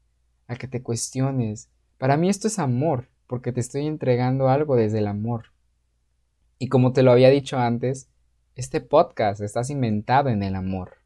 a 0.47 0.55
que 0.55 0.67
te 0.67 0.81
cuestiones. 0.83 1.69
Para 1.97 2.17
mí 2.17 2.29
esto 2.29 2.47
es 2.47 2.59
amor, 2.59 3.09
porque 3.27 3.51
te 3.51 3.59
estoy 3.59 3.87
entregando 3.87 4.49
algo 4.49 4.75
desde 4.75 4.99
el 4.99 5.07
amor. 5.07 5.53
Y 6.57 6.69
como 6.69 6.93
te 6.93 7.03
lo 7.03 7.11
había 7.11 7.29
dicho 7.29 7.57
antes, 7.57 8.09
este 8.55 8.81
podcast 8.81 9.41
está 9.41 9.63
cimentado 9.63 10.29
en 10.29 10.43
el 10.43 10.55
amor. 10.55 10.97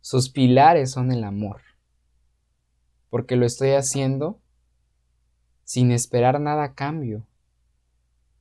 Sus 0.00 0.28
pilares 0.28 0.90
son 0.90 1.10
el 1.10 1.24
amor. 1.24 1.62
Porque 3.08 3.36
lo 3.36 3.46
estoy 3.46 3.70
haciendo 3.70 4.40
sin 5.64 5.90
esperar 5.90 6.40
nada 6.40 6.64
a 6.64 6.74
cambio. 6.74 7.26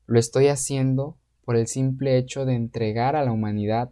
Lo 0.05 0.19
estoy 0.19 0.47
haciendo 0.47 1.17
por 1.43 1.55
el 1.55 1.67
simple 1.67 2.17
hecho 2.17 2.45
de 2.45 2.55
entregar 2.55 3.15
a 3.15 3.23
la 3.23 3.31
humanidad 3.31 3.91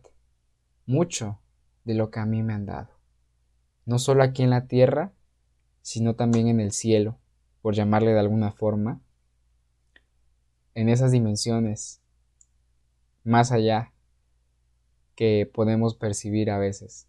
mucho 0.85 1.39
de 1.83 1.93
lo 1.93 2.11
que 2.11 2.19
a 2.19 2.25
mí 2.25 2.43
me 2.43 2.53
han 2.53 2.65
dado. 2.65 2.89
No 3.85 3.99
solo 3.99 4.23
aquí 4.23 4.43
en 4.43 4.49
la 4.49 4.67
tierra, 4.67 5.13
sino 5.83 6.15
también 6.15 6.47
en 6.47 6.59
el 6.59 6.71
cielo, 6.71 7.19
por 7.61 7.75
llamarle 7.75 8.13
de 8.13 8.19
alguna 8.19 8.51
forma, 8.51 8.99
en 10.73 10.89
esas 10.89 11.11
dimensiones 11.11 12.01
más 13.23 13.51
allá 13.51 13.93
que 15.15 15.49
podemos 15.53 15.93
percibir 15.95 16.49
a 16.49 16.57
veces. 16.57 17.07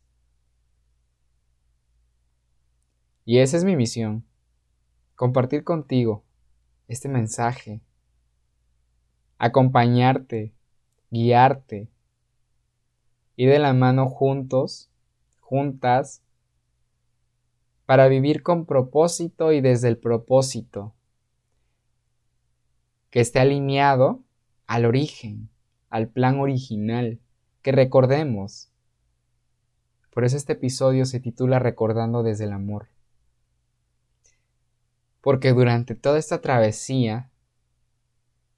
Y 3.24 3.38
esa 3.38 3.56
es 3.56 3.64
mi 3.64 3.76
misión, 3.76 4.24
compartir 5.14 5.62
contigo 5.64 6.24
este 6.88 7.08
mensaje, 7.08 7.80
acompañarte, 9.38 10.52
guiarte, 11.10 11.88
ir 13.36 13.50
de 13.50 13.58
la 13.60 13.72
mano 13.72 14.08
juntos, 14.08 14.90
juntas, 15.38 16.23
para 17.86 18.08
vivir 18.08 18.42
con 18.42 18.64
propósito 18.64 19.52
y 19.52 19.60
desde 19.60 19.88
el 19.88 19.98
propósito, 19.98 20.94
que 23.10 23.20
esté 23.20 23.40
alineado 23.40 24.22
al 24.66 24.86
origen, 24.86 25.50
al 25.90 26.08
plan 26.08 26.40
original, 26.40 27.20
que 27.62 27.72
recordemos. 27.72 28.70
Por 30.10 30.24
eso 30.24 30.36
este 30.36 30.54
episodio 30.54 31.04
se 31.04 31.20
titula 31.20 31.58
Recordando 31.58 32.22
desde 32.22 32.44
el 32.44 32.52
amor. 32.52 32.88
Porque 35.20 35.52
durante 35.52 35.94
toda 35.94 36.18
esta 36.18 36.40
travesía 36.40 37.30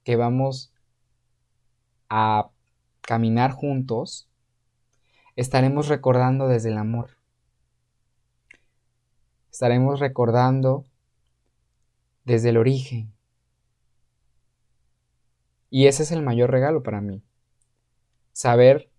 que 0.03 0.15
vamos 0.15 0.71
a 2.09 2.49
caminar 3.01 3.51
juntos, 3.51 4.29
estaremos 5.35 5.87
recordando 5.87 6.47
desde 6.47 6.69
el 6.69 6.77
amor 6.77 7.16
estaremos 9.57 9.99
recordando 9.99 10.85
desde 12.25 12.49
el 12.49 12.57
origen, 12.57 13.11
Y 15.71 15.87
ese 15.87 16.03
es 16.03 16.11
el 16.11 16.21
mayor 16.21 16.51
regalo 16.51 16.83
para 16.83 17.01
mí. 17.01 17.23
Saber 18.33 18.91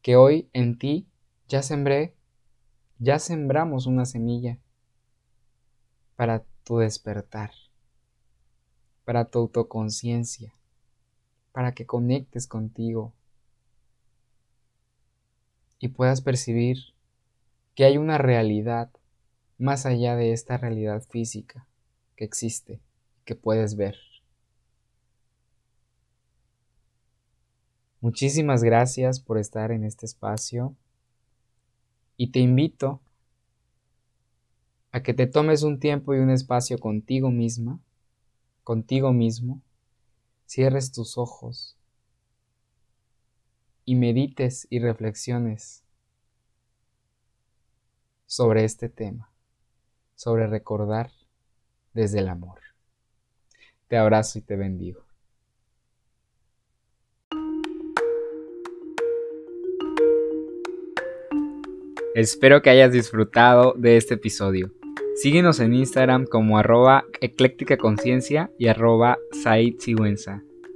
que 0.00 0.16
hoy 0.16 0.48
en 0.54 0.78
ti 0.78 1.06
ya 1.46 1.62
sembré, 1.62 2.14
ya 3.00 3.18
sembramos 3.18 3.84
una 3.84 4.06
semilla 4.06 4.58
para 6.16 6.42
tu 6.64 6.78
despertar, 6.78 7.50
para 9.04 9.26
tu 9.26 9.40
autoconciencia, 9.40 10.54
para 11.52 11.72
que 11.72 11.84
conectes 11.84 12.46
contigo 12.46 13.12
y 15.78 15.88
puedas 15.88 16.22
percibir 16.22 16.78
que 17.74 17.84
hay 17.84 17.98
una 17.98 18.16
realidad 18.16 18.90
más 19.62 19.86
allá 19.86 20.16
de 20.16 20.32
esta 20.32 20.58
realidad 20.58 21.04
física 21.08 21.68
que 22.16 22.24
existe, 22.24 22.80
que 23.24 23.36
puedes 23.36 23.76
ver. 23.76 23.96
Muchísimas 28.00 28.64
gracias 28.64 29.20
por 29.20 29.38
estar 29.38 29.70
en 29.70 29.84
este 29.84 30.04
espacio 30.04 30.74
y 32.16 32.32
te 32.32 32.40
invito 32.40 33.00
a 34.90 35.04
que 35.04 35.14
te 35.14 35.28
tomes 35.28 35.62
un 35.62 35.78
tiempo 35.78 36.12
y 36.12 36.18
un 36.18 36.30
espacio 36.30 36.78
contigo 36.78 37.30
misma, 37.30 37.78
contigo 38.64 39.12
mismo, 39.12 39.62
cierres 40.44 40.90
tus 40.90 41.16
ojos 41.16 41.76
y 43.84 43.94
medites 43.94 44.66
y 44.70 44.80
reflexiones 44.80 45.84
sobre 48.26 48.64
este 48.64 48.88
tema, 48.88 49.31
sobre 50.22 50.46
recordar 50.46 51.10
desde 51.94 52.20
el 52.20 52.28
amor. 52.28 52.60
Te 53.88 53.96
abrazo 53.96 54.38
y 54.38 54.42
te 54.42 54.54
bendigo. 54.54 55.04
Espero 62.14 62.62
que 62.62 62.70
hayas 62.70 62.92
disfrutado 62.92 63.74
de 63.76 63.96
este 63.96 64.14
episodio. 64.14 64.70
Síguenos 65.16 65.58
en 65.58 65.74
Instagram 65.74 66.26
como 66.26 66.56
arroba 66.56 67.04
ecléctica 67.20 67.76
conciencia 67.76 68.52
y 68.58 68.68
arroba 68.68 69.18
Said 69.32 69.74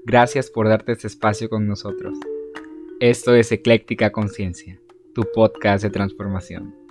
Gracias 0.04 0.50
por 0.50 0.68
darte 0.68 0.90
este 0.90 1.06
espacio 1.06 1.48
con 1.48 1.68
nosotros. 1.68 2.18
Esto 2.98 3.36
es 3.36 3.52
Ecléctica 3.52 4.10
Conciencia, 4.10 4.80
tu 5.14 5.22
podcast 5.32 5.84
de 5.84 5.90
transformación. 5.90 6.85